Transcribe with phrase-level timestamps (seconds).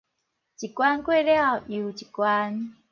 [0.03, 0.09] 一關過
[1.21, 2.73] 了又一關